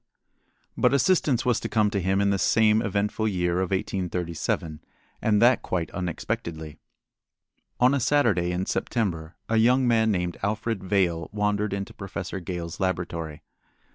[0.75, 4.83] But assistance was to come to him in this same eventful year of 1837,
[5.21, 6.79] and that quite unexpectedly.
[7.79, 12.79] On a Saturday in September a young man named Alfred Vail wandered into Professor Gale's
[12.79, 13.43] laboratory.